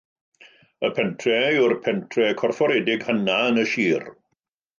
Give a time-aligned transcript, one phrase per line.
[0.87, 4.11] Y pentref yw'r pentref corfforedig hynaf yn y Sir.